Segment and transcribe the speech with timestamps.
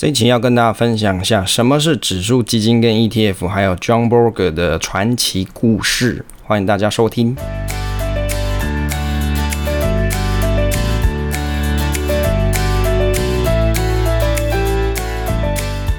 [0.00, 6.24] 这一期要跟大家分享一下什么是指数基金跟 ETF，还有 John Bogle 的传奇故事。
[6.42, 7.36] 欢迎大家收听。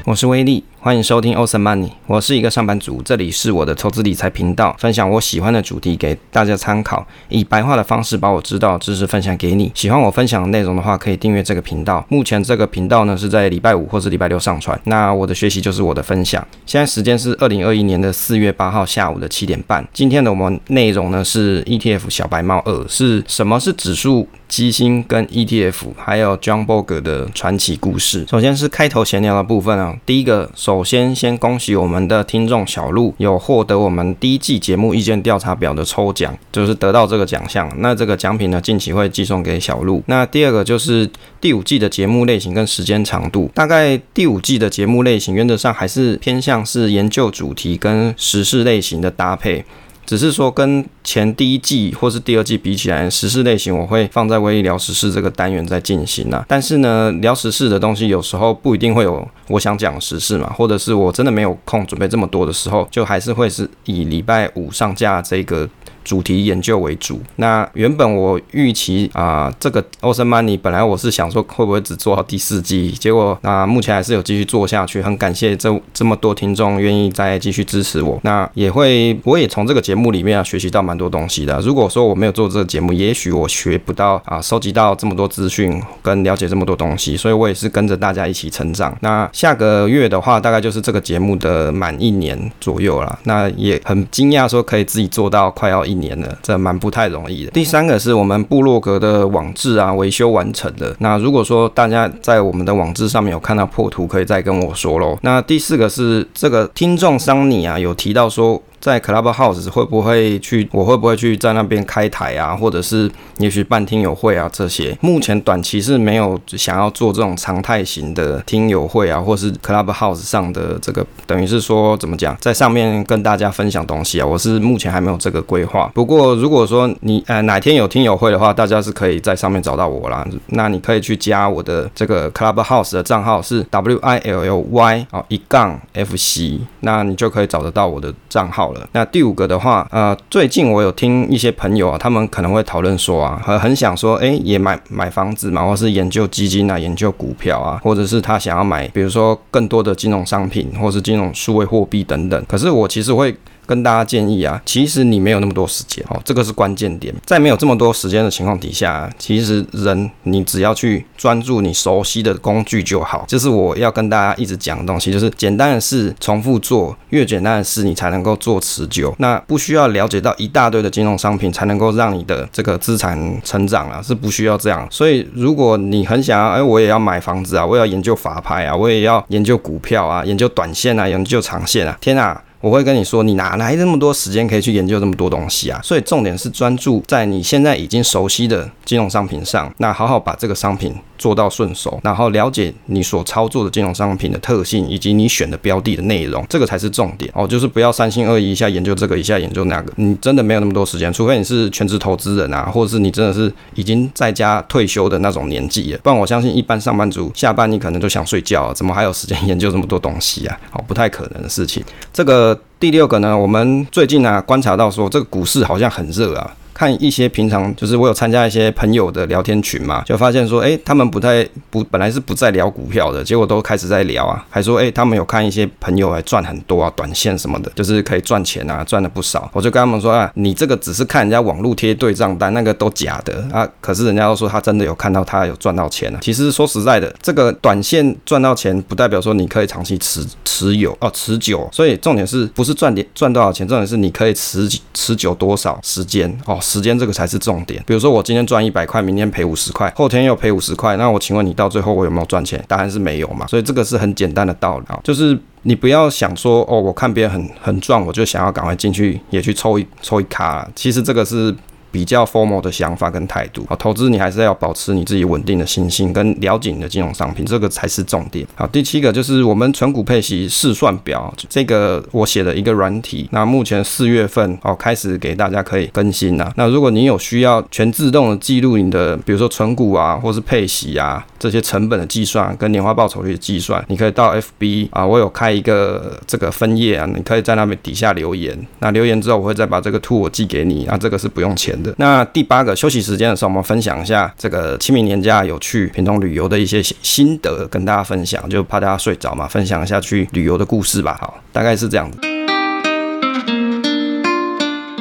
[0.03, 1.91] 我是威力，欢迎收听欧森 money，。
[2.07, 9.71] 我是一个上班族，这里是我的投资理财频道，分享我喜欢的主题给大家参考，以白话的方式把我知道知识分享给你。
[9.75, 12.03] 喜欢我分享的内容的话，可以订阅这个频道。
[12.09, 14.79] 目前这个频道呢是在礼拜五或是礼拜六上传。
[14.85, 16.43] 那我的学习就是我的分享。
[16.65, 19.87] 现在时间是二零二一年的四月八号下午的七点半。
[19.93, 24.27] 今天的我们内容呢是 ETF 小白猫二，是什么是指数？
[24.47, 28.25] 基金跟 ETF，还有 John Bogle 的传奇故事。
[28.29, 29.95] 首先是开头闲聊的部分啊。
[30.05, 37.69] 第一个，首先先恭喜我们的听众小鹿有获得我们第一季节目意见调查表的抽奖，就是得到这个奖项。
[37.79, 40.01] 那这个奖品呢，近期会寄送给小鹿。
[40.05, 41.09] 那第二个就是
[41.41, 49.65] 第五季的节目类型跟时间长度，大概第五季的节目类型原则上还是偏向是研究主题跟时事类型的搭配。
[50.11, 56.43] 只是说跟前第一季或是第二季比起来，时事类型我会放在微聊时事这个单元在进行啊。
[56.49, 65.69] 但是呢，聊时事的东西有时候不一定会有我想讲时事嘛，或者是我真的没有空准备这么多的时候，就还是会是以礼拜五上架这个。
[66.03, 67.19] 主题研究为主。
[67.37, 75.01] 那原本我预期啊，这个 Awesome Money 本来我是想说会不会只做到第四季，结果那目前还是有继续做下去。
[75.01, 78.19] 很感谢这这么多听众愿意再继续支持我。
[78.23, 81.59] 那也会，我也从这个节目里面啊学习到蛮多东西的。
[81.61, 87.15] 如果说我没有做这个节目，也许我学不到啊，收集到这么多资讯跟了解这么多东西。
[87.15, 88.97] 所以我也是跟着大家一起成长。
[89.01, 93.19] 那下个月的话，大概就是这个节目的满一年左右了。
[93.23, 95.85] 那也很惊讶说可以自己做到快要。
[95.91, 97.51] 一年了，这蛮不太容易的。
[97.51, 100.95] 第三个是我们部落格的网志啊，维修完成的。
[100.99, 105.17] 那如果说大家在我们的网志上面有看到破图，可以再跟我说喽。
[105.21, 108.61] 那第四个是这个听众桑尼啊，有提到说。
[108.81, 110.67] 在 Clubhouse 会不会去？
[110.71, 112.55] 我会不会去在那边开台啊？
[112.55, 114.49] 或者是也许办听友会啊？
[114.51, 124.25] 这些目前短期是没有想要做这种常态型的听友会啊，或是 Clubhouse 上的这个，等于是说怎么讲，在上面跟大家分享东西啊。
[124.25, 125.91] 我是目前还没有这个规划。
[125.93, 130.27] 不过如果说你呃哪天有听友会的话，大家是可以在上面找到我啦。
[130.47, 138.70] 那你可以去加我的这个 Clubhouse 的账号是 W I L L Y 啊一杠 F C，那你就可以找得到我的账号。
[138.91, 152.45] 那第五个的话，呃，最近我有听一些朋友啊，他们可能会讨论说啊，很很想说，哎，也买买房子嘛，或是研究基金啊，研究股票啊，或者是他想要买，比如说更多的金融商品，或是金融数位货币等等。
[152.47, 153.35] 可是我其实会。
[153.71, 157.15] 跟大家建议啊，其实你没有那么多时间哦，这个是关键点。
[157.25, 163.23] 在没有这么多时间的情况底下，其实人你只要去专注你熟悉的工具就好。
[163.29, 169.15] 这是我要跟大家一直讲的东西，就是简单的事重复做，越简单的事你才能够做持久。
[169.19, 174.85] 那不需要了解到一大堆的金融商品才能够让你的这个资产成长啊，是不需要这样。
[174.91, 182.43] 所以如果你很想要，哎，我也要买房子啊，我也要研究法拍啊，我也要研究股票啊，研究短线啊，研究长线啊，天啊！
[182.61, 185.81] 我会跟你说，你哪来那么多时间可以去研究这么多东西啊？
[185.83, 190.95] 所以重点是专注在你现在已经熟悉的金融商品上，那好好把这个商品。
[191.21, 197.47] 做到顺手，然后了解你所操作的金融商品的特性，以及你选的标的的内容，这个才是重点哦。
[197.47, 199.93] 就是不要三心二意，一下研究这个，一下研究那个。
[199.97, 205.99] 你真的没有那么多时间，除非你是全职投资人啊，或者是你真的是已经在家退休的那种年纪了。
[206.01, 210.59] 不然我相信一般上班族下班你可能就想睡觉，怎么还有时间研究这么多东西啊？
[210.73, 211.83] 哦，不太可能的事情。
[212.11, 216.55] 这个第六个呢，我们最近呢观察到说，这个股市好像很热啊。
[216.81, 229.47] 看一些平常就是我有参加一些朋友的聊天群嘛，就发现说，哎，他们不太不本来是不在聊股票的，结果都开始在聊啊，还说，哎，他们有看一些朋友还赚很多啊，短线什么的，就是可以赚钱啊，赚了不少。
[229.53, 233.69] 我就跟他们说啊，你这个只是看人家网络贴对账单，那个都假的啊。
[233.79, 236.17] 可是人家都说他真的有看到他有赚到钱啊。
[236.19, 241.69] 其实说实在的，这个短线赚到钱不代表说你可以长期持持有哦持久。
[241.71, 246.57] 所以重点是不是赚点赚多少钱，重点是你可以持持久多少时间哦。
[246.71, 247.83] 时间这个才是重点。
[247.85, 252.63] 比如说，我今天赚一百块，明天赔五十块，后天又赔五十块，那我请问你到最后我有没有赚钱？
[252.67, 253.45] 答案是没有嘛。
[253.47, 260.65] 所以这个是很简单的道理啊，就是你不要想说哦，我看别人很很赚，我就想要赶快进去也去抽一抽一卡。
[260.73, 261.53] 其实这个是
[261.91, 263.65] 比较 formal 的想法跟态度。
[263.67, 268.47] 好，投资你还是要保持你自己稳定的信心跟了解你的金融商品，这个才是重点。
[268.55, 276.51] 好，第七个就是我们存股配息试算表，这个我写了一个软体，那目前四月份哦开始给大家可以更新了。
[276.55, 288.57] 那如果你有需要全自动的记录你的，比如说存股啊，或是配息啊这些成本的计算跟年化报酬率的计算，你可以到 FB 啊，我有开一个这个分页啊，你可以在那边底下留言。
[288.79, 301.17] 那留言之后，我会再把这个图我寄给你啊，这个是不用钱那第八个休息时间的时候，我们分享一下这个清明年假有去屏东旅游的一些心得，跟大家分享，就怕大家睡着嘛，分享一下去旅游的故事吧。
[301.21, 302.17] 好，大概是这样子。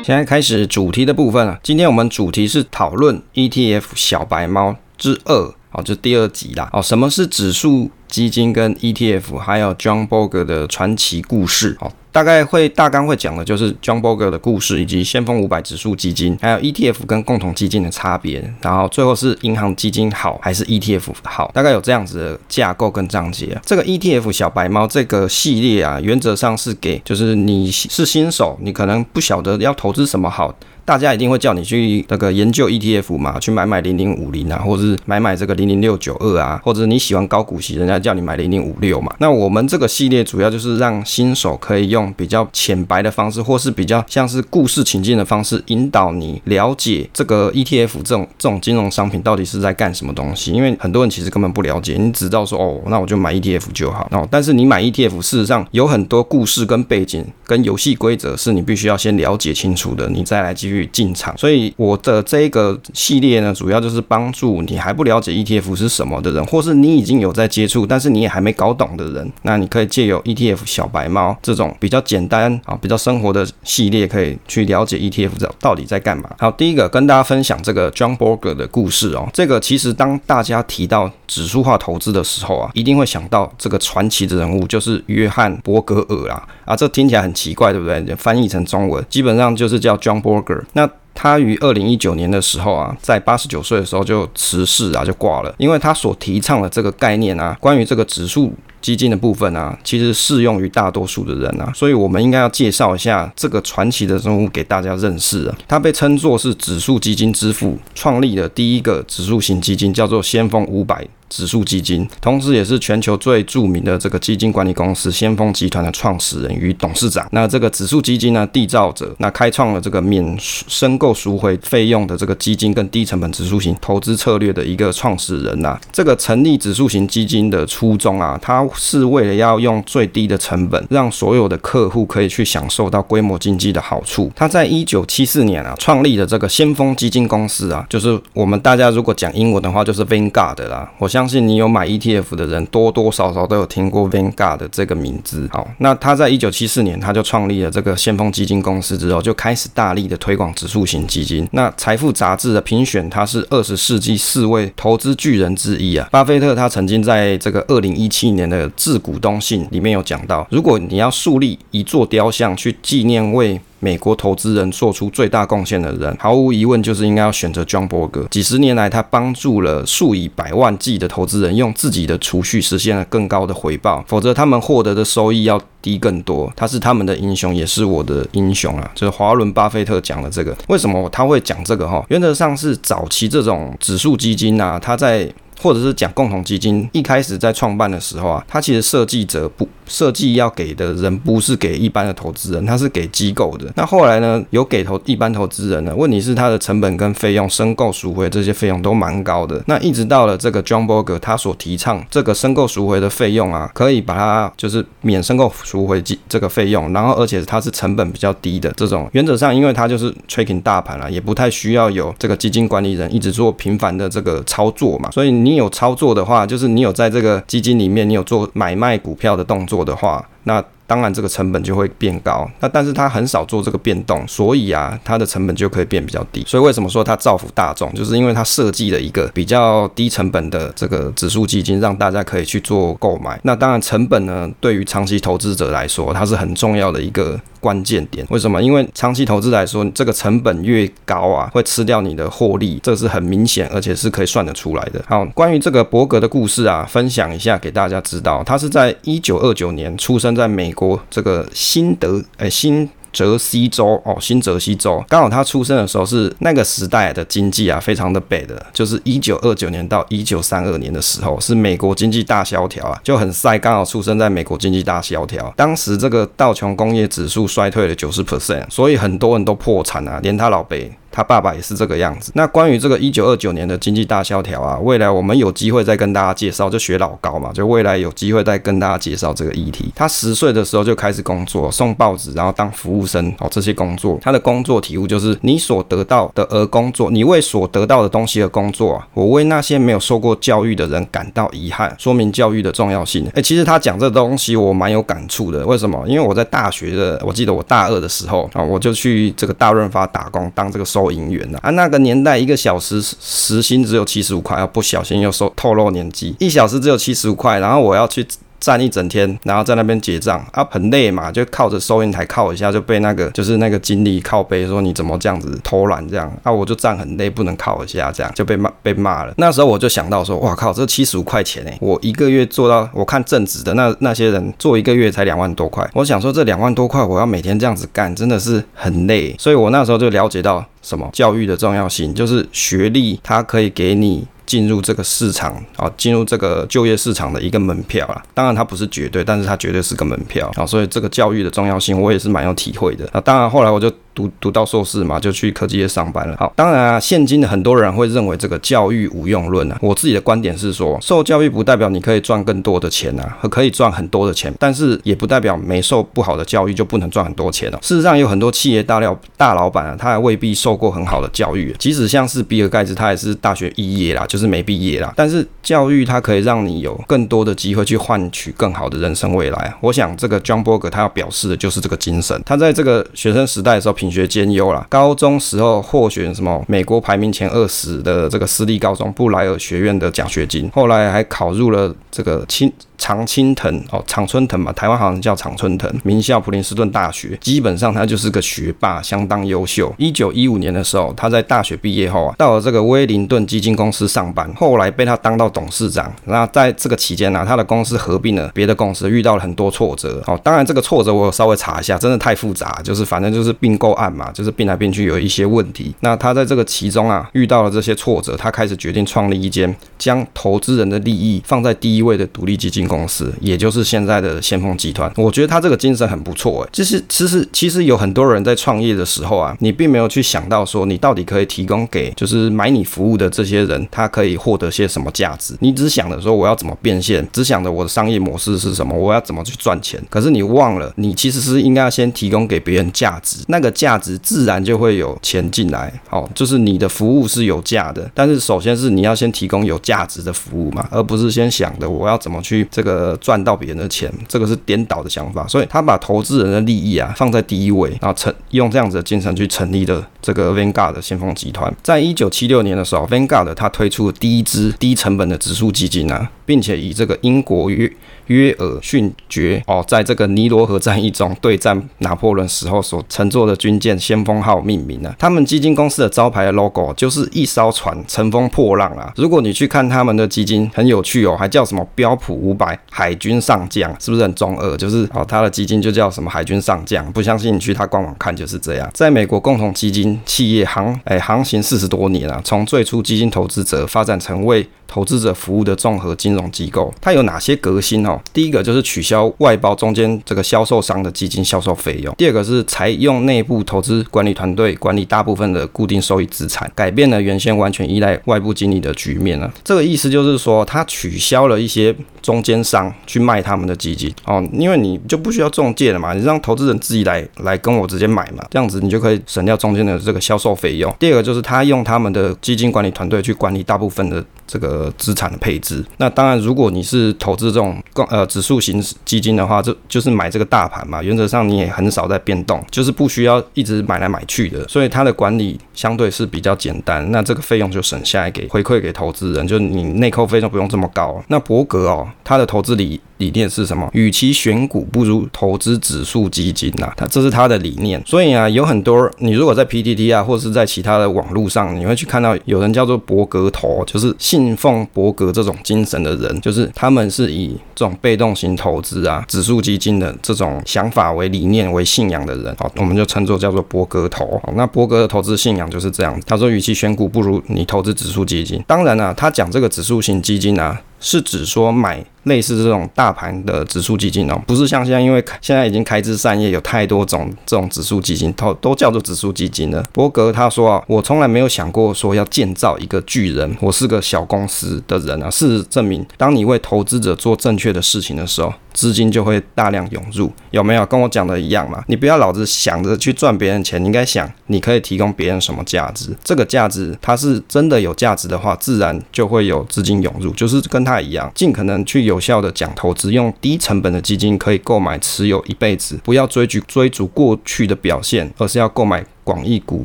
[0.02, 1.58] 现在开始主题的部分啊。
[1.62, 6.68] 今天我们主题是讨论 ETF 小白猫之二，好，就第二集啦。
[6.72, 11.76] 哦，什么是指数基金跟 ETF，还有 John Bogle 的传奇故事。
[11.80, 11.92] 好。
[12.12, 23.56] 大概会大纲会讲的就是 John Bogle 的故事，以及先锋五百指数基金，还有 ETF 跟共同基金的差别，然后最后是银行基金好还是 ETF 好，大概有这样子的架构跟章节。
[23.64, 30.52] 这个 ETF 小白猫这个系列啊，原则上是给就是你是新手，你可能不晓得要投资什么好。
[30.84, 39.14] 大家一定会叫你去那个研究 ETF 嘛，去买买零零五零啊，或者是买买这个零零六九二啊，或者你喜欢高股息，人家叫你买零零五六嘛。
[39.18, 50.50] 那我们这个系列主要就是让新手可以用比较浅白的方式，或是比较像是故事情境的方式，引导你了解这个 ETF 这种这种金融商品到底是在干什么东西。
[50.52, 54.08] 因为很多人其实根本不了解，你只知道说哦，那我就买 ETF 就好。
[54.12, 60.69] 哦，但是你买 ETF，事实上有很多故事跟背景跟游戏规则是你必须要先了解清楚的，你再来继。
[60.70, 76.30] 去进场，所以我的这个系列呢，主要就是帮助你还不了解 ETF 是什么的人，或是你已经有在接触，但是你也还没搞懂的人，那你可以借由 ETF 小白猫这种比较简单啊、比较生活的系列，可以去了解 ETF 这到底在干嘛。
[76.38, 79.28] 好，第一个跟大家分享这个 John Berger 的故事哦。
[79.32, 86.46] 这个其实当大家提到指数化投资的时候啊，一定会想到这个传奇的人物，就是约翰伯格尔啦。
[86.64, 88.14] 啊，这听起来很奇怪，对不对？
[88.16, 90.59] 翻译成中文，基本上就是叫 John Berger。
[90.72, 90.90] 那
[91.22, 95.54] 他于二零一九年的时候啊，在八十九岁的时候就辞世啊，就挂了。
[95.58, 98.50] 因为他所提倡的这个概念啊，关于这个指数
[98.80, 105.54] 基金的部分啊，其实适用于大多数的人啊，所以我们应该要介绍一下这个传奇的人物给大家认识啊。
[105.68, 111.06] 他被称作是指数基金之父，创立的第一个指数型基金叫做先锋五百。
[111.30, 117.24] 指数基金，同时也是全球最著名的这个基金管理公司先锋集团的创始人与董事长。
[117.30, 125.78] 那这个指数基金呢，缔造者，那开创了这个免申购赎回费用的这个基金跟低成本指数型投资策略的一个创始人呐。
[125.92, 134.30] 这个成立指数型基金的初衷啊，它是为了要用最低的成本，让所有的客户可以去享受到规模经济的好处。
[134.34, 140.90] 他在一九七四年啊，创立的这个先锋基金公司啊，就是我们大家如果讲英文的话，就是 Vanguard 啦。
[140.98, 145.48] 我相信你有买 ETF 的人，多多少少都有听过 Vanguard 的这个名字。
[145.52, 151.48] 好，那他在一九七四年他就创立了这个先锋基金公司之后，就开始大力的推广指数型基金。
[151.52, 156.08] 那财富杂志的评选他是二十世纪四位投资巨人之一啊。
[156.10, 168.28] 巴菲特他曾经在这个二零一七年的致股东信里面有讲到，如果你要树立一座雕像去纪念为美国投资人做出最大贡献的人，毫无疑问就是应该要选择 John Bogle。
[168.28, 176.52] 几十年来，他帮助了数以百万计的投资人用自己的储蓄实现了更高的回报，否则他们获得的收益要低更多。
[176.54, 178.90] 他是他们的英雄，也是我的英雄啊！
[178.94, 180.56] 就是华伦巴菲特讲的这个。
[180.68, 181.88] 为什么他会讲这个？
[181.88, 185.32] 哈，原则上是早期这种指数基金啊，他在。
[185.62, 193.66] 或者是讲共同基金，一开始在创办的时候啊，他其实设计者不设计要给的人不是给一般的投资人，他是给机构的。
[193.74, 195.92] 那后来呢，有给投一般投资人呢？
[195.96, 199.60] 问题是它的成本跟费用、申购赎回这些费用都蛮高的。
[199.66, 209.08] 那一直到了这个 John Bogle 他所提倡这个申购赎回的费用啊，可以把它就是免申购赎回基这个费用，然后而且它是成本比较低的这种。
[209.12, 215.30] 原则上，因为它就是 tracking 大盘啊，也不太需要有这个基金管理人一直做频繁的这个操作嘛，所以。
[215.40, 220.64] 你有操作的话，就是你有在这个基金里面，你有做买卖股票的动作的话，那。
[220.90, 222.50] 当然，这个成本就会变高。
[222.58, 226.42] 那但是它很少做这个变动，所以啊，它的成本就可以变比较低。
[226.44, 233.38] 所以为什么说它造福大众，就是因为它设计了一个比较低成本的这个指数基金，让大家可以去做购买。
[233.44, 238.26] 那当然，成本呢，对于长期投资者来说，它是很重要的一个关键点。
[238.30, 238.60] 为什么？
[238.60, 245.00] 因为长期投资来说，这个成本越高啊，会吃掉你的获利，这是很明显，而且是可以算得出来的。
[245.06, 248.42] 好，关于这个伯格的故事啊，分享一下给大家知道。
[248.42, 250.72] 他是在一九二九年出生在美。
[250.80, 255.02] 国这个新德诶新泽西州哦，新泽西州。
[255.08, 263.58] 刚好他出生的时候是那个时代的经济啊，非常的北的就是一九二九年到一九三二年的时候，是美国经济大萧条啊，就很晒。
[263.58, 270.90] 刚好出生在美国经济大萧条，当时这个道琼工业指数衰退了九十 percent，所以很多人都破产啊，连他老北。
[271.10, 272.30] 他爸爸也是这个样子。
[272.34, 279.92] 那关于这个一九二九年的经济大萧条啊，未来我们有机会再跟大家介绍，就学老高嘛，就未来有机会再跟大家介绍这个议题。
[279.94, 284.18] 他十岁的时候就开始工作，送报纸，然后当服务生哦，这些工作。
[284.22, 289.08] 他的工作体悟就是：你所得到的而工作，你为所得到的东西而工作啊。
[289.14, 293.28] 我为那些没有受过教育的人感到遗憾，说明教育的重要性。
[293.34, 295.66] 哎，其实他讲这东西我蛮有感触的。
[295.66, 296.00] 为什么？
[296.06, 300.99] 因为我在大学的，我记得我大二的时候啊，我就去这个大润发打工，当这个收。
[301.00, 308.26] 收银员呐啊，那个年代一个小时时薪只有七十五块，要不小心又说透露年纪，一小时只有七十五块，然后我要去。
[308.60, 319.32] 站一整天，然后在那边结账啊，很累嘛，就靠着收银台靠一下，就被那个就是那个经理靠背说你怎么这样子偷懒这样啊，我就站很累，不能靠一下，这样就被骂被骂了。
[319.38, 334.26] 那时候我就想到说，哇靠，这七十五块钱哎，我一个月做到，我看正职的那那些人做一个月才两万多块，我想说这两万多块我要每天这样子干，真的是很累，所以我那时候就了解到什么教育的重要性，就是学历它可以给你。
[334.50, 343.20] 进入这个市场啊，进入这个就业市场的一个门票啊，当然它不是绝对，但是它绝对是个门票啊，所以这个教育的重要性，我也是蛮有体会的啊。
[343.20, 343.88] 当然后来我就。
[344.14, 346.36] 读读到硕士嘛，就去科技业上班了。
[346.38, 349.78] 好，当然啊，现今的很多人会认为这个教育无用论啊。
[349.80, 357.78] 我自己的观点是说，受教育不代表你可以赚更多的钱啊，和可以赚很多的钱，但是也不代表没受不好的教育就不能赚很多钱了。
[357.82, 365.12] 事实上，有很多企业大料大老板啊，他还未必受过很好的教育，即使像是比尔盖茨，他也是大学肄业啦，就是没毕业啦。
[365.16, 369.74] 但是教育它可以让你有更多的机会去换取更好的人生未来。
[369.80, 372.40] 我想这个 John Bogle 他要表示的就是这个精神。
[372.44, 374.86] 他在这个学生时代的时候平学兼优啦。
[374.88, 382.72] 高中时候获选什么美国排名前二十的这个私立高中布莱尔学院的奖学金，后来还考入了这个清。
[383.00, 389.90] 常青藤哦，常春藤嘛，台湾好像叫常春藤名校普林斯顿大学，基本上他就是个学霸，相当优秀。
[389.96, 396.12] 一九一五年的时候，他在大学毕业后啊，到了这个威灵顿基金公司上班，后来被他当到董事长。
[396.26, 400.38] 那在这个期间呢，他的公司合并了别的公司，遇到了很多挫折哦。
[400.44, 405.94] 当然这个挫折我稍微查一下，真的太复杂，就是反正就是并购案嘛，就是并来并去有一些问题。
[406.00, 412.80] 那他在这个其中啊，遇到了这些挫折，他开始决定创立一间将投资人的利益放在第一位的独立基金。
[412.90, 442.68] 公司，也就是现在的先锋集团，我觉得他这个精神很不错，哎，就是其实其实有很多人在创业的时候啊，你并没有去想到说你到底可以提供给就是买你服务的这些人，他可以获得些什么价值，你只想着说我要怎么变现，只想着我的商业模式是什么，我要怎么去赚钱，可是你忘了，你其实是应该要先提供给别人价值，那个价值自然就会有钱进来，好，就是你的服务是有价的，但是首先是你要先提供有价值的服务嘛，而不是先想的我要怎么去。
[442.70, 451.74] 这个赚到别人的钱，这个是颠倒的想法，所以他把投资人的利益啊放在第一位，然后成用这样子的精神去成立的这个 Vanguard 的先锋集团。
[451.82, 457.90] 在一九七六年的时候，Vanguard 他推出了第一支低成本的指数基金啊，并且以这个英国约
[458.26, 465.14] 约尔逊爵哦，在这个尼罗河战役中对战拿破仑时候所乘坐的军舰先锋号命名啊。
[465.18, 469.12] 他们基金公司的招牌的 logo 就是一艘船乘风破浪啊。
[469.16, 472.78] 如果你去看他们的基金，很有趣哦，还叫什么标普五百。
[472.90, 474.76] 海军上将是不是很中二？
[474.76, 477.10] 就是哦，他的基金就叫什么海军上将？
[477.12, 478.88] 不相信你去他官网看就是这样。
[478.94, 486.92] 在美国共同基金企业航哎航行四十多年了，从最初基金投资者发展成为投资者服务的综合金融机构。
[487.00, 488.20] 它有哪些革新哦？
[488.32, 492.14] 第一个就是取消外包中间这个销售商的基金销售费用。
[492.16, 499.50] 第二个是采用内部投资管理团队管理大部分的固定收益资产，改变了原先完全依赖外部经理的局面呢。
[499.64, 502.60] 这个意思就是说，它取消了一些中间。
[502.62, 510.94] 商去卖他们的基金哦，因为你就不需要中介了嘛，你让投资人自己来来跟我直接买嘛，这样子你就可以省掉中间的这个销售费用。
[510.98, 515.84] 第二个就是他用他们的基金管理团队去管理大部分的这个资产的配置。
[515.98, 527.08] 那当然，如果你是投资这种呃指数型基金的话，就就是买这个大盘嘛，原则上你也很少在变动，就是不需要一直买来买去的，所以它的管理相对是比较简单。
[527.12, 531.22] 那这个费用就省下来给回馈给投资人，就你内扣费用不用这么高。
[531.28, 533.88] 那伯格哦，他的投资理理念是什么？
[533.92, 536.92] 与其选股，不如投资指数基金呐。
[536.96, 538.02] 他这是他的理念。
[538.06, 554.40] 所以啊，有很多你如果在 PTT 啊，或是在其他的网络上，你会去看到有人叫做伯格投，就是信信奉伯格这种精神的人，就是他们是以这种被动型投资啊、指数基金的这种想法为理念为信仰的人，好，我们就称作叫做伯格投。
[554.54, 558.62] 那伯格的投资信仰就是这样，他说，与其选股，不如你投资指数基金。
[558.66, 560.80] 当然啊，他讲这个指数型基金啊。
[561.00, 569.82] 是指说买类似这种大盘的指数基金哦，不是像现在，因为现在已经开枝散叶，有太多种这种指数基金，都都叫做指数基金了。
[569.92, 575.30] 伯格他说啊，我从来没有想过说要建造一个巨人，我是个小公司的人啊。
[575.30, 578.52] 事实证明，当你为投资者做正确的事情的时候。
[578.72, 581.82] 资金就会大量涌入，有没有跟我讲的一样嘛？
[581.88, 586.16] 你不要老是想着去赚别人钱，你应该想你可以提供别人什么价值。
[586.22, 599.04] 这个价值它是真的有价值的话，自然就会有资金涌入，就是跟他一样，尽可能去有效的讲投资，用低成本的基金可以购买持有一辈子，不要追逐追逐过去的表现，而是要购买。
[599.22, 599.84] 广义股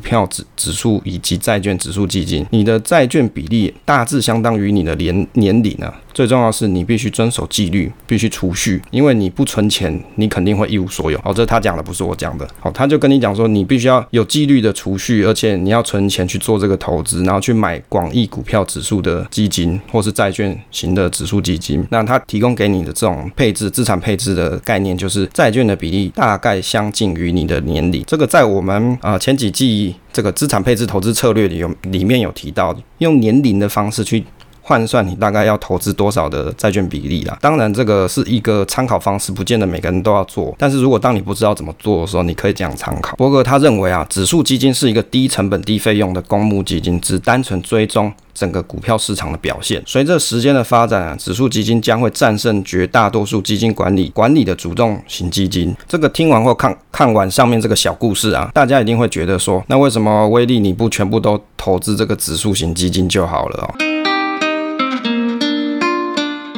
[0.00, 5.94] 票指指数以及债券指数基金，你的债券比例大致相当于你的年年龄啊。
[6.16, 11.20] 最重要是你必须遵守纪律，必须储蓄，因为你不存钱，你肯定会一无所有。
[11.22, 12.48] 好，这是他讲的，不是我讲的。
[12.58, 21.86] 好，他就跟你讲说，你必须要有纪律的储蓄，而且你要存钱去做这个投资，然后去买广义股票指数的基金或是债券型的指数基金。
[21.90, 28.02] 那他提供给你的这种配置资产配置的概念，就是债券的比例大概相近于你的年龄。
[28.06, 29.36] 这个在我们啊前。
[29.36, 34.24] 几季这个资产配置投资策略里有里面有提到，用年龄的方式去
[34.66, 37.38] 换算你大概要投资多少的债券比例啦。
[37.40, 40.52] 当然这个是一个参考方式，不见得每个人都要做。
[40.58, 43.14] 但是如果当你不知道怎么做的时候，你可以这样参考。
[43.14, 48.12] 伯格他认为啊，指数基金是一个低成本低费用的公募基金，只单纯追踪。
[48.34, 55.74] 整个股票市场的表现，随着时间的发展啊，指数基金将会战胜绝大多数基金管理管理的主动型基金。
[55.88, 63.85] 这个听完或看看完上面这个小故事啊，大家一定会觉得说，那为什么威力你不全部都投资这个指数型基金就好了哦？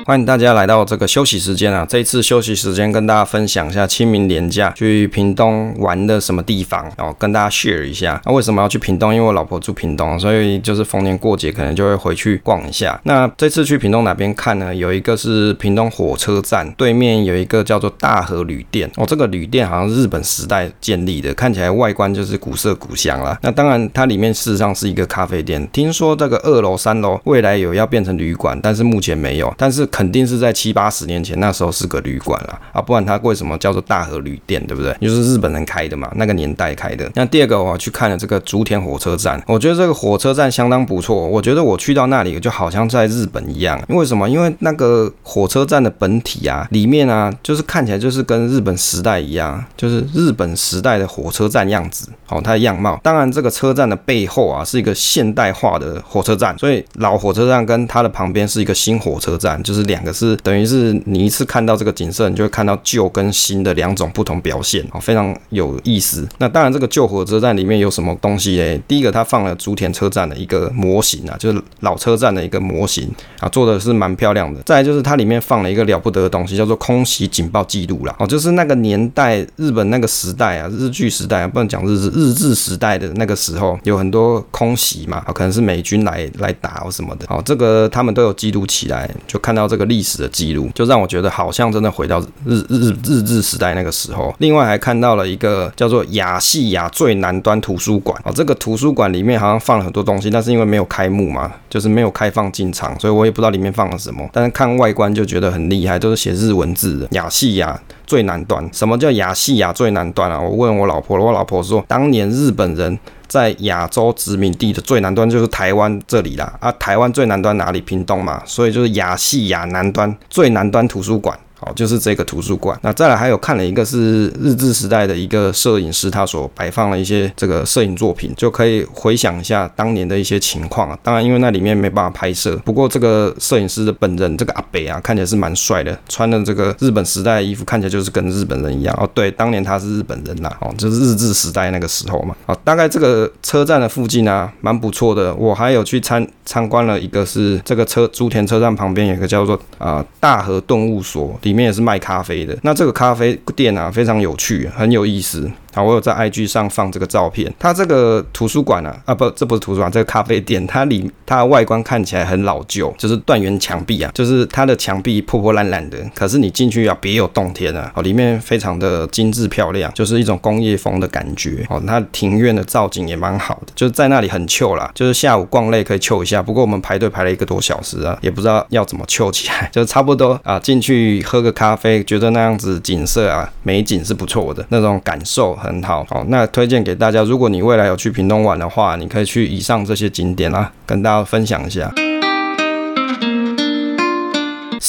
[0.08, 1.84] 欢迎大家来到这个休息时间啊！
[1.86, 8.18] 这一次休息时间跟大家分享一下清明年假去屏东玩的什么地方，然后跟大家 share 一下。
[8.24, 9.14] 那为什么要去屏东？
[9.14, 12.98] 因为我老婆住屏东，所以就是逢年过节可能就会回去逛一下。
[13.04, 14.74] 那这次去屏东哪边看呢？
[14.74, 23.38] 有一个是屏东火车站对面有一个叫做大和旅店哦，这个旅店好像日本时代建立的，看起来外观就是古色古香啦。
[23.42, 29.86] 那当然它里面事实上是一个咖啡店，听说这个二楼、三楼未来有要变成旅馆，但是目前没有，但是。
[29.98, 34.96] 肯定是在七八十年前，那时候是个旅馆了啊，不然它为什么叫做大和旅店，对不对？
[35.00, 37.10] 就是日本人开的嘛，那个年代开的。
[37.16, 41.26] 那第二个，我去看了这个竹田火车站，我觉得这个火车站相当不错。
[41.26, 44.30] 我觉得我去到那里就好像在日本一样，因为什么？
[44.30, 52.08] 因为那个火车站的本体啊，里面啊，就是看起来就是跟日本时代一样，就是日本时代的火车站样子。
[52.28, 53.00] 哦，它的样貌。
[53.02, 59.87] 当然，这个车站的背后啊，是一个现代化的火车站，所以老火车站跟它的旁边是一个新火车站，就是。
[59.88, 66.28] 两个是等于是你一次看到这个景色，你就会看到旧跟新的两种不同表现哦，非常有意思。
[66.38, 68.80] 那当然，这个旧火车站里面有什么东西嘞？
[68.86, 74.60] 第一个，它放了竹田车站的一个模型啊，就是老车站的一个模型啊，做的是蛮漂亮的。
[74.66, 78.14] 再来就是它里面放了一个了不得的东西，叫做空袭警报记录啦。
[78.18, 87.24] 哦，就是那个年代日本那个时代啊，日据时代啊，不能讲日日日治时代的那个时候，有很多空袭嘛，啊可能是美军来来打或什么的。
[87.30, 89.77] 哦，这个他们都有记录起来，就看到这。
[89.78, 94.34] 个历史的记录，就让我觉得好像真的回到日日日日时代那个时候。
[94.38, 104.28] 另外还看到了一个叫做亚细亚最南端图书馆哦，这个图书馆里面好像放了很多东西，但是因为没有开幕嘛，就是没有开放进场，所以我也不知道里面放了什么。
[104.32, 107.08] 但是看外观就觉得很厉害，都是写日文字的。
[107.12, 110.40] 亚细亚最南端，什么叫亚细亚最南端啊？
[110.40, 112.98] 我问我老婆，我老婆说，当年日本人。
[113.28, 117.80] 在亚洲殖民地的最南端就是台湾这里啦，啊，台湾最南端哪里？
[117.80, 121.38] 屏东嘛，所以就是亚细亚南端最南端图书馆。
[121.60, 122.78] 好，就是这个图书馆。
[122.82, 130.96] 那再来还有看了一个是日治时代的一个摄影师，他所摆放了一些这个摄影作品，就可以回想一下当年的一些情况啊。
[131.02, 139.10] 当然，因为那里面没办法拍摄，不过这个摄影师的本人这个阿北啊，看起来是蛮帅的，穿的这个日本时代的衣服，看起来就是跟日本人一样哦。
[139.12, 142.36] 对，当年他是日本人呐，哦，就是日治时代那个时候嘛。
[142.46, 145.34] 好，大概这个车站的附近啊，蛮不错的。
[145.34, 151.36] 我还有去参参观了一个是这个车竹田车站旁边有一个叫做啊大和动物所。
[151.48, 152.56] 里面也是卖咖啡的。
[152.62, 155.50] 那这个咖啡店啊，非常有趣，很有意思。
[155.74, 157.52] 好，我有在 IG 上放这个照片。
[157.58, 165.98] 它这个图书馆啊，啊不，这不是图书馆，这个咖啡店，它里它的外观看起来很老旧，就是断垣墙壁啊，就是它的墙壁破破烂烂的。
[166.14, 171.64] 可是你进去啊，别有洞天啊，哦，里面非常的精致漂亮，就是一种工业风的感觉。
[171.68, 176.42] 哦，它庭院的造景也蛮好的，就是在那里很 chill 啦，就是下午逛累可以 chill 一下。
[176.42, 185.54] 不过我们排队排了一个多小时啊，也不知道要怎么 chill 起来，就差不多啊，进去喝喝个咖啡，觉得那样子景色啊，美景是不错的，那种感受。
[185.54, 191.92] 很好，哦，那推荐给大家，如果你未来有去屏东玩的话，你可以去以上这些景点啊，跟大家分享一下。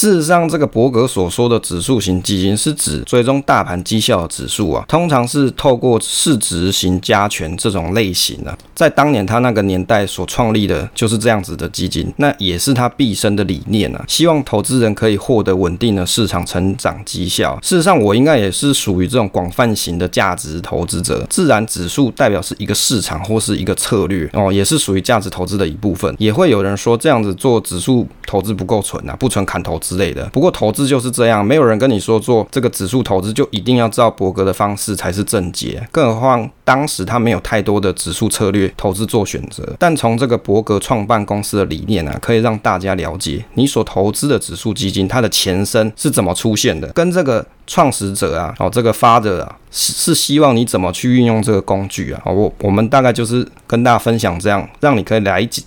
[0.00, 17.58] 事实上，这个伯格所说的指数型基金是指追踪大盘绩效的指数啊，通常是透过市值型加权这种类型啊，在当年他那个年代所创立的就是这样子的基金，那也是他毕生的理念啊，希望投资人可以获得稳定的市场成长绩效。
[17.62, 26.16] 事实上，我应该也是属于这种广泛型的价值投资者，自然指数代表是一个市场或是一个策略哦，也是属于价值投资的一部分。
[26.18, 29.89] 也会有人说这样子做指数投资不够纯啊，不纯砍投资。
[29.90, 39.74] 之类的，不过投资就是这样，没有人跟你说做这个指数投资就一定要照伯格的方式才是正解，更何况当时他没有太多的指数策略投资做选择。
[39.80, 47.44] 但从这个伯格创办公司的理念啊，可以让大家了解你所投资的指数基金它的前身是怎么出现的，跟这个。
[47.66, 52.20] 创始者啊，哦，这个发的啊，是是希望你怎么去运用这个工具啊？
[52.24, 55.62] 哦我我们大概就是跟大家分享这样，让你可以来解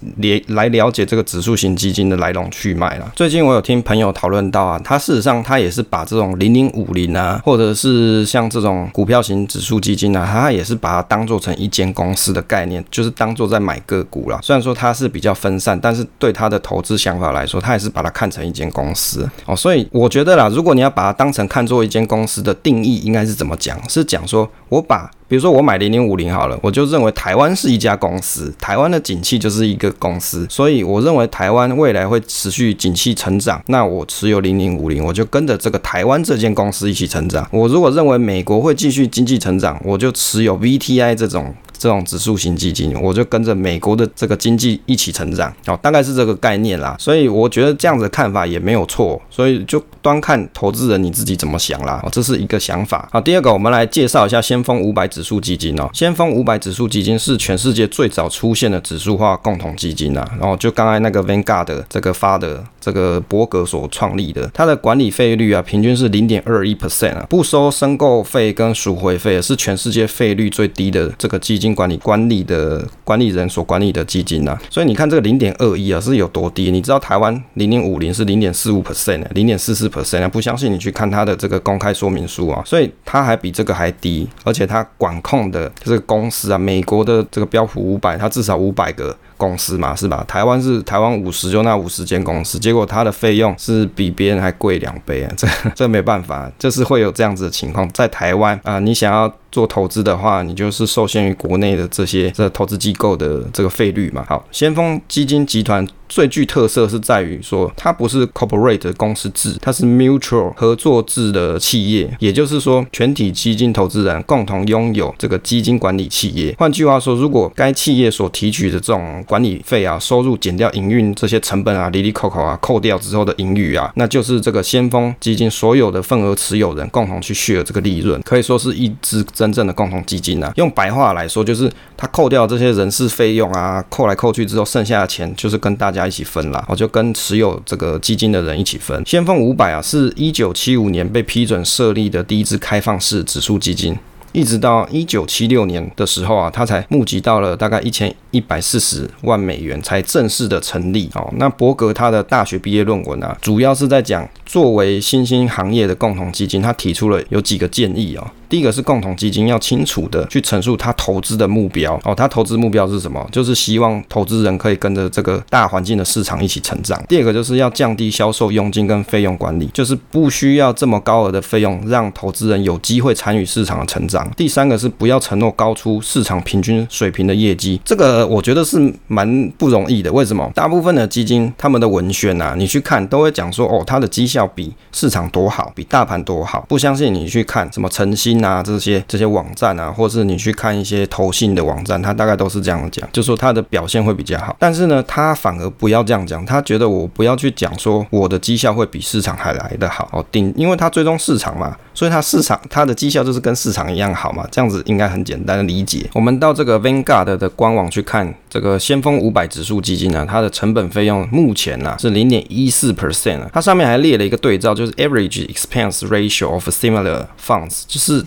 [0.47, 3.12] 来了解这个指数型基金的来龙去脉了。
[3.15, 14.38] 最近我有听朋友讨论到啊，他事实上他也是把这种零零五零啊，或者是像这种股票型指数基金啊，他也是把它当做成一间公司的概念，就是当做在买个股了。
[14.43, 19.56] 虽然说它是比较分散，但是对他的投资想法来说，他也是把它看成一间公司哦。
[19.56, 23.79] 所以我觉得啦，如果你要把它当成看作一间公司的定义应该是怎么讲？
[23.88, 33.62] 是讲说，我把比如说我买零零五零好了，我就认为台湾是一家公司，台湾的景气就是一个公司，所以我认为台湾未来会持续景气成长。
[33.67, 37.47] 那我持有零零五零，我就跟着这个台湾这间公司一起成长。
[37.51, 41.53] 我如果认为美国会继续经济成长，我就持有 VTI 这种。
[41.84, 46.96] 这种指数型基金，我就跟着美国的这个经济一起成长，哦，大概是这个概念啦。
[46.98, 52.00] 所以我觉得这样子看法也没有错，所以就端看投资人你自己怎么想啦。
[52.02, 53.10] 哦，这是一个想法。
[53.12, 55.89] 好，第二个我们来介绍一下先锋五百指数基金哦。
[55.91, 60.26] 先锋五百指数基金是全世界最早出现的指数化共同基金啊。
[60.39, 71.74] 然后就刚才那个 Vanguard 这个发的这个伯格所创立的，它的管理费率啊，平均是零点二一 percent 啊，不收申购费跟赎回费，是全世界费率最低的这个基金。
[71.74, 76.69] 管理管理的管理人所管理的基金啊，所以你看这个零点二一啊是有多低？
[76.72, 89.15] 你知道台湾零点五零是零点四五 percent 零点四四 percent 啊，不相信你去看它的这个公开说明书啊，所以它还比这个还低，而且它管控的这个公司啊，美国的这个标普五百，它至少五百个。
[89.43, 90.23] 公司嘛，是吧？
[90.25, 95.32] 台湾是台湾五十，就那五十间公司，结果它的费用是比别人还贵两倍啊！
[95.36, 97.88] 这这没办法，这是会有这样子的情况。
[97.89, 104.23] 在台湾啊，你想要做投资的话，你就是受限于国内的这些这投资机构的这个费率嘛。
[104.29, 105.86] 好，先锋基金集团。
[106.13, 116.56] 最具特色是在于说，它不是 corporate 公司制，它是 mutual 合作制的企业，也就是说，全体基金投资人共同拥有这个基金管理企业。
[116.60, 130.54] 换句话说，如果该企业所提取的这种管理费啊，收入减掉营运这些成本啊，里里扣扣啊，扣掉之后的盈余啊，那就是这个先锋基金所有的份额持有人共同去 share 这个利润，可以说是一支真正的共同基金啊。
[130.58, 136.02] 用白话来说，就是他扣掉这些人事费用啊，扣来扣去之后，剩下的钱就是跟大家。
[136.07, 139.01] 一起分啦，我就跟持有这个基金的人一起分。
[139.05, 143.97] 先锋五百啊，是一九七五年被批准设立的第一支开放式指数基金，
[144.34, 151.10] 一直到一九七六年的时候啊，他才募集到了大概一千一百四十万美元，才正式的成立。
[151.15, 158.32] 哦，那伯格他的大学毕业论文啊，主要是在讲作为新兴行业的共同基金，他提出了有几个建议啊。
[158.50, 163.28] 第一个是共同基金要清楚的去陈述他投资的目标哦，他投资目标是什么？
[163.32, 167.04] 就是希望投资人可以跟着这个大环境的市场一起成长。
[167.10, 180.12] 第二个就是要降低销售佣金跟费用管理，就是不需要这么高额的费用，让投资人有机会参与市场的成长第三个是不要承诺高出市场平均水平的业绩，这个我觉得是蛮不容易的。
[180.12, 180.49] 为什么？
[180.53, 186.65] 大部分的基金他们的文宣啊，你去看都会讲说，哦，它的绩效比市场多好，比大盘多好。
[186.67, 194.55] 不相信你去看什么诚心啊这些这些网站啊，或是你去看一些投信的网站，它大概都是这样讲，就说它的表现会比较好。
[194.59, 206.10] 但是呢，他反而不要这样讲，他觉得我不要去讲说我的绩效会比市场还来得好哦，顶，因为他追踪市场嘛，所以他市场他的绩效就是跟市场一样好嘛，这样子应该很简单的理解。
[206.13, 218.23] 我们到这个 Vanguard 的官网去看这个先锋五百指数基金呢，它的成本费用目前呢是零点一四 percent 它上面还列了一个对照，就是 average expense ratio of similar funds，就是。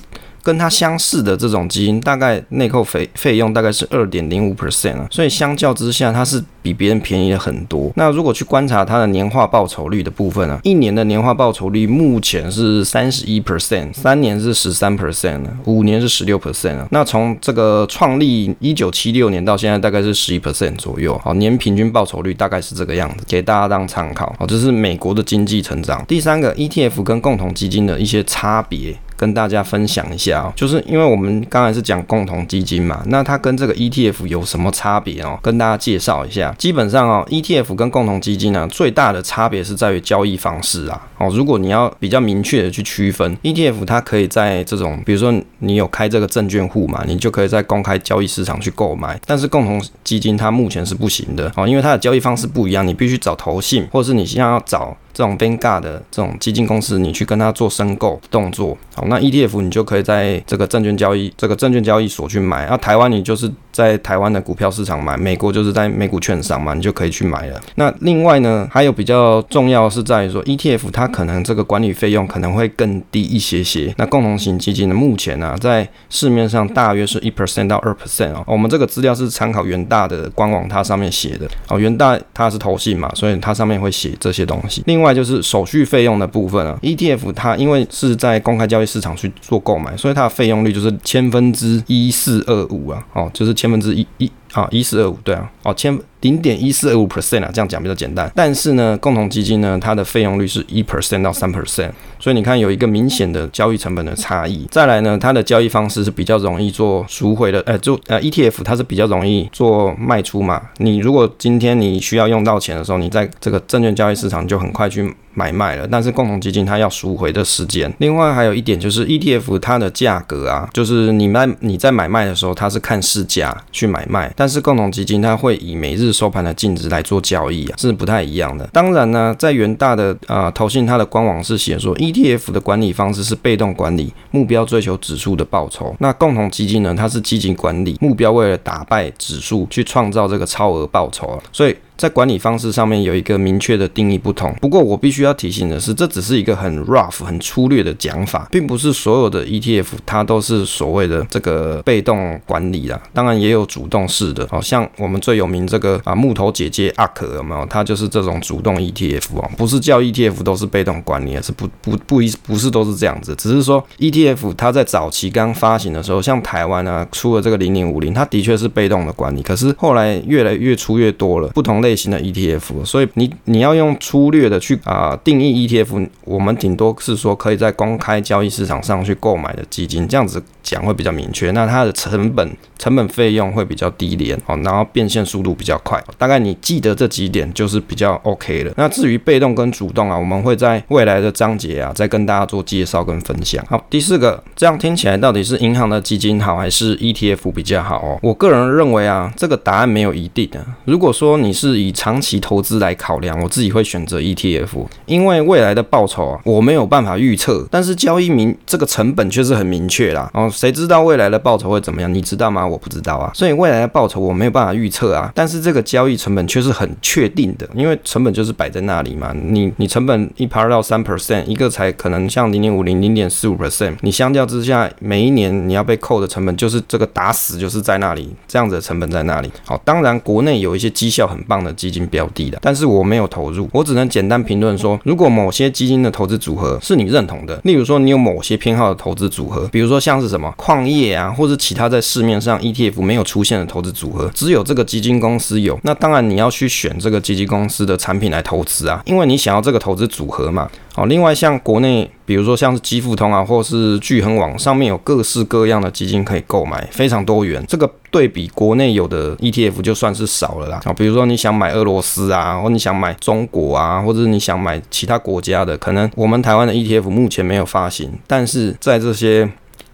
[0.47, 7.91] 跟它相似的这种基金，大概内扣费费用大概是二点零五 percent 啊，所以相较之下，它是比别人便宜了很多。
[7.97, 16.87] 那如果去观察它的年化报酬率的部分啊，一年的年化报酬率目前是三十一 percent，三年是十三 percent，五年是十六 percent 啊。
[16.93, 21.21] 那从这个创立一九七六年到现在，大概是十一 percent 左右。
[21.25, 24.33] 好，年平均报酬率大概是这个样子，给大家当参考。
[24.39, 26.05] 好，这是美国的经济成长。
[26.07, 28.97] 第三个 ETF 跟共同基金的一些差别。
[29.17, 35.39] 跟大家分享一下哦，就是因为我们刚才是讲共同基金嘛，那它跟这个 ETF 有什么差别哦？
[35.43, 36.55] 跟大家介绍一下。
[36.59, 41.01] 基本上哦，ETF 跟共同基金呢，最大的差别是在于交易方式啊。
[41.19, 49.19] 哦，如果你要比较明确的去区分，ETF 它可以在这种，比如说你有开这个证券户嘛，你就可以在公开交易市场去购买。
[49.25, 54.97] 但是共同基金它目前是不行的哦，因为它的交易方式不一样，你必须找投信，或者是你现在要找。
[55.17, 67.61] 这种 Vanguard 的这种基金公司，你去跟他做申购动作，好，那 ETF 你就可以在这个证券交易这个证券交易所去买，那台湾你就是在台湾的股票市场买，美国就是在美股券商嘛，你就可以去买了。
[67.75, 73.95] 那另外呢，还有比较重要是在于说 ETF 它可能这个管理费用可能会更低一些些。
[73.99, 78.43] 那共同型基金呢，目前呢在市面上大约是一 percent 到二 percent 哦。
[78.47, 81.79] 我们这个资料是参考元大的官网，它上面写的哦。
[81.79, 84.83] 元大它是投信嘛，所以它上面会写这些东西。
[84.87, 94.31] 另外就是手续费用的部分啊，ETF 它因为是在公开交易市场去做购买，所以它的费用率就是千分之一四二五啊，哦，就是千分之一一。
[94.53, 98.31] 啊，一四二五，对啊，哦，千零点一四二五 percent 啊，这样讲比较简单。
[98.35, 104.67] 但是呢，共同基金呢，它的费用率是一 percent 到三 percent，所以你看有一个明显的交易成本的差异。
[104.71, 110.61] 再来呢，它的交易方式是比较容易做赎回的，呃，就呃 ETF 它是比较容易做卖出嘛。
[110.79, 115.87] 你如果今天你需要用到钱的时候，你在这个证券交易市场就很快去买卖了。
[115.87, 117.93] 但是共同基金它要赎回的时间。
[117.99, 124.33] 另外还有一点就是 ETF 它的价格啊，就是你卖你在买卖的时候，它是看市价去买卖。
[124.35, 128.65] 但但是共同基金它会以每日收盘的净值来做交易啊，是不太一样的。
[128.73, 135.97] 当然呢，在元大的啊投信它的官网是写说，ETF 的管理方式是被动管理，目标追求指数的报酬。
[135.99, 141.75] 那共同基金呢，它是积极管理，目标为了打败指数去创造这个超额报酬啊，所以。
[141.97, 153.01] 在管理方式上面有一个明确的定义不同，不过我必须要提醒的是，这只是一个很 rough、很粗略的讲法，并不是所有的 ETF 它都是所谓的这个被动管理啦。
[153.15, 157.67] 当然也有主动式的，好像我们最有名这个啊木头姐姐阿可有没有？
[157.67, 181.51] 它就是这种主动 ETF 啊，不是叫 ETF 都是被动管理，是不不不一不是都是这样子，只是说 ETF 它在早期刚发行的时候，像台湾啊出了这个零零五零，它的确是被动的管理，可是后来越来越出越多了，不同类型的 ETF，所以你你要用粗略的去啊定义 ETF，我们顶多是说可以在公开交易市场上去购买的基金，这样子讲会比较明确。
[181.53, 186.03] 那它的成本成本费用会比较低廉哦，然后变现速度比较快。
[186.19, 188.73] 大概你记得这几点就是比较 OK 了。
[188.77, 193.65] 那至于被动跟主动啊，我们会在未来的章节啊再跟大家做介绍跟分享。
[193.69, 198.19] 好，第四个，这样听起来到底是银行的基金好还是 ETF 比较好哦？
[198.23, 200.65] 我个人认为啊，这个答案没有一定的。
[200.85, 210.31] 如果说你是以长期投资来考量，我自己会选择 ETF，因为未来的报酬啊，我没有办法预测，但是交易明这个成本却是很明确啦。
[210.35, 212.13] 哦，谁知道未来的报酬会怎么样？
[212.13, 212.67] 你知道吗？
[212.67, 213.31] 我不知道啊。
[213.35, 219.35] 所以未来的报我没有办法预测啊，但是这个交易成本却是很确定的，因为成本就是摆在那里嘛。
[219.35, 229.51] 你你成本一趴到三 percent，一个才可能像零点五零、零点四五 percent，你相较之下，每一年你要被扣的成本就是这个打死就是在那里，这样子的成本在那里。
[229.65, 231.57] 好，当然国内有一些绩效很棒。
[231.67, 250.69] 的基金标的的，但是我没有投入，我只能简单评论说，如果某些基金的投资组合是你认同的，例如说你有某些偏好的投资组合，比如说像是什么矿业啊，或者其他在市面上 ETF 没有出现的投资组合，只有这个基金公司有，那当然你要去选这个基金公司的产品来投资啊，因为你想要这个投资组合嘛。
[250.95, 257.63] 哦，另外像国内，比如说像是基富通啊，或是聚恒网上面有各式各样的基金可以购买，非常多元。
[257.69, 260.81] 这个对比国内有的 ETF 就算是少了啦。
[260.85, 269.51] 啊，比如说你想买俄罗斯啊，或你想买中国啊，或者你想买其他国家的，可能我们台湾的 ETF 目前没有发行，但是在这些。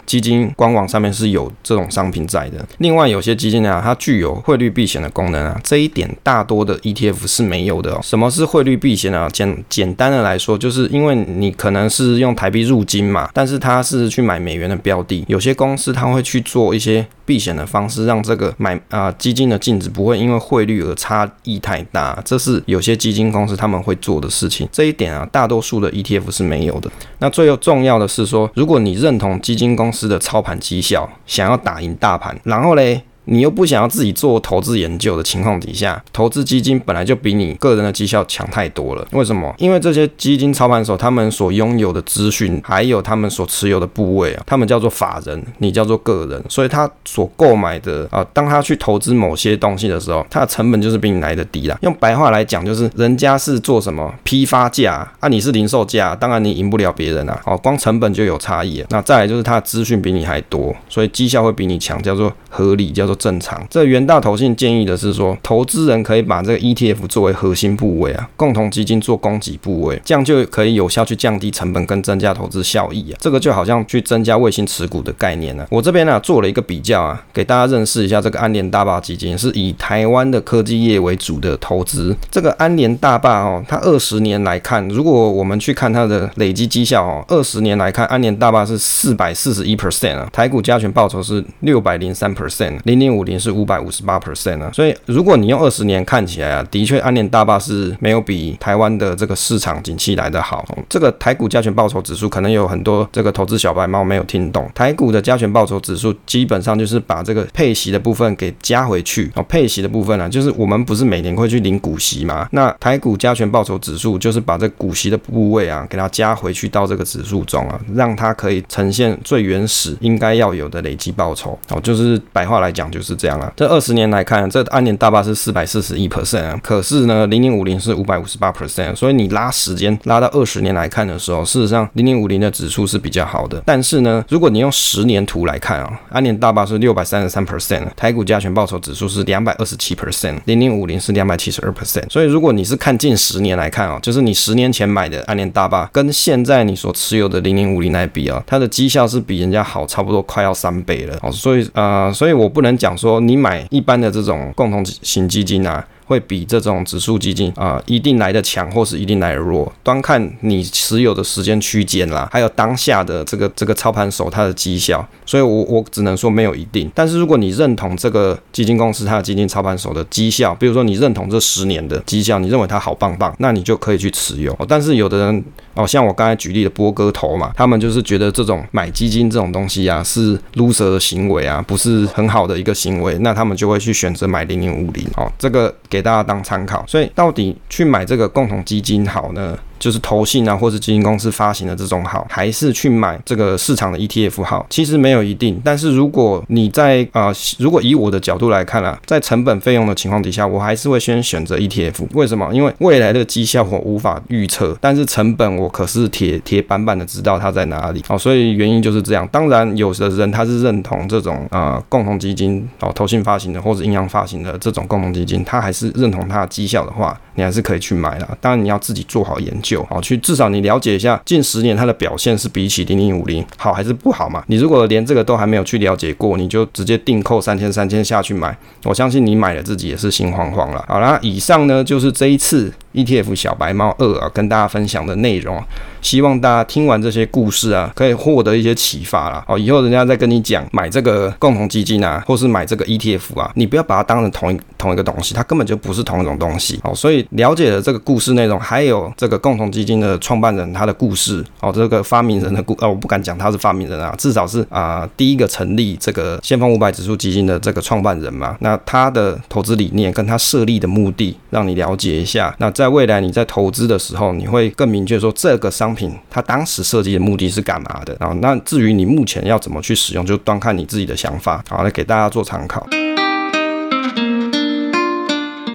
[0.07, 2.65] 基金官网上面是有这种商品在的。
[2.79, 8.01] 另外，有些基金啊，它具有汇率避险的功能啊，这一点大多的 ETF 是没有的哦。
[8.03, 9.29] 什么是汇率避险呢？
[9.33, 17.07] 简简单的来说，就是因为你可能是用台币入金嘛，但是它是去买美元的标的，有些公司它会去做一些。
[17.33, 24.69] 避险的方式，让这个买啊基金的净值不会因为汇率而差异太大，这是有些基金公司他们会做的事情。
[24.71, 26.91] 这一点啊，大多数的 ETF 是没有的。
[27.21, 33.03] 那最后重要的是说，如果你认同基金公司的操盘绩效，想要打赢大盘，然后嘞。
[33.25, 39.07] 你又不想要自己做投资研究的情况底下，投资基金本来就比你个人的绩效强太多了。
[39.13, 39.55] 为什么？
[39.59, 51.79] 因为这些基金操盘手他们所拥有的资讯，还有他们所持有的部位啊，他们叫做法人，你叫做个人，所以他所购买的啊，当他去投资某些东西的时候，他的成本就是比你来的低啦。
[51.83, 57.41] 用白话来讲，就是人家是做什么批发价啊，你是零售价，当然你赢不了别人啊。
[57.45, 58.85] 哦，光成本就有差异。
[58.91, 63.12] 那再来就是他的资讯比你还多，所以绩效会比你强，叫做合理，叫做。
[63.15, 73.19] 正常，这元大投信建议的是说，投资人可以把这个 ETF 作为核心部位啊，共同基金做供给部位，这样就可以有效去降低成本跟增加投资效益啊。
[73.21, 75.67] 这个就好像去增加卫星持股的概念呢。
[75.71, 82.15] 我这边呢做了一个比较啊，给大家认识一下这个安联大坝基金是以台湾的科技业为主的投资。
[82.31, 100.65] 这个安联大坝哦，它二十年来看，如果我们去看它的累积绩效哦，二十年来看，安联大坝是四百四十一 percent 啊，台股加权报酬是六百零三 percent，零零五零是五百五十八 percent 啊，所以如果你用二十年看起来啊，的确安联大坝是没有比台湾的这个市场景气来的好。
[100.89, 112.49] 这个台股加权报酬指数可能有很多这个投资小白猫没有听懂，台股的加权报酬指数基本上就是把这个配息的部分给加回去哦，配息的部分呢，就是我们不是每年会去领股息嘛？
[112.53, 123.33] 那台股加权报酬指数就是把这股息的部位啊，给它加回去到这个指数中啊，让它可以呈现最原始应该要有的累积报酬哦，就是白话来讲就是这样。
[123.57, 133.61] 这二十年来看，这安联大坝是四百四十一 percent，啊可是呢，零零五零是五百五十八 percent，所以你拉时间拉到二十年来看的时候，事实上零零五零的指数是比较好的。
[133.65, 142.09] 但是呢，如果你用十年图来看啊，安联大坝是六百三十三 percent，台股加权报酬指数是两百二十七 percent，零零五零是两百七十二 percent。
[142.11, 151.17] 所以如果你是看近十年来看啊，就是你十年前买的安联大坝跟现在你所持有的零零五零来比啊，它的绩效是比人家好差不多快要三倍了。
[151.23, 153.21] 哦，所以呃，所以我不能讲说。
[153.21, 155.87] 你买一般的这种共同型基金啊。
[156.07, 166.91] 会比这种指数基金啊一定来的强，或是一定来的弱，端看你持有的时间区间啦，还有当下的这个这个操盘手他的绩效，所以我我只能说没有一定。
[166.95, 174.57] 但是如果你认同这个基金公司它的基金操盘手的绩效，比如说你认同这十年的绩效，你认为它好棒棒，那你就可以去持有。
[174.69, 186.03] 但是有的人哦，像我刚才举例的波哥头嘛，他们就是觉得这种买基金这种东西啊是 loser 的行为啊，不是很好的一个行为，那他们就会去选择买零零五零哦，这个给。
[186.03, 189.57] 大家当参考，所以到底去买这个共同基金好呢？
[189.83, 194.65] 就是投信啊，或者基金公司发行的这种好，还是去买这个市场的 ETF 好？
[194.71, 195.61] 其实没有一定。
[195.65, 202.07] 但是如果你在啊，如果以我的角度来看啊，在成本费用的情况底下，我还是会先选择 ETF。
[202.15, 202.49] 为什么？
[202.53, 208.05] 因为未来的绩效我无法预测，但是成本我可是铁铁板板的知道它在哪里。
[208.09, 209.29] 哦，所以原因就是这样。
[209.33, 218.39] 当然，有的人他是认同这种啊共同基金哦，投信发行的或者阴阳发行的这种共同基金，他还是认同它的绩效的话，你还是可以去买了。
[218.41, 219.72] 当然，你要自己做好研究。
[219.85, 224.43] 好，去至少你了解一下近十年它的表现是比起零零五零好还是不好嘛？
[224.49, 230.85] 你如果连这个都还没有去了解过，你就直接定扣三千三千下去买，我相信你买了自己也是心慌慌了。
[230.89, 235.63] 好啦，以上呢就是这一次 ETF 小白猫二啊跟大家分享的内容。
[236.03, 239.43] 希望大家听完这些故事啊，可以获得一些启发啦。
[239.49, 246.79] 哦，以后人家再跟你讲买这个共同基金啊，或是买这个 ETF 啊，你不要把它当成同一同一个东西，它根本就不是同一种东西。
[246.83, 258.57] 哦，所以了解了这个故事内容，还有这个共同基金的创办人他的故事，哦，这个发明人的故，哦，我不敢讲他是发明人啊，至少是啊第一个成立这个先锋五百指数基金的这个创办人嘛。
[258.61, 262.55] 那他的投资理念跟他设立的目的，让你了解一下。
[262.59, 268.33] 那在未来你在投资的时候，你会更明确说这个商品它当时设计的目的是干嘛的啊？
[268.41, 271.65] 那至于你目前要怎么去使用，就端看你自己的想法。
[271.69, 272.87] 好，来给大家做参考。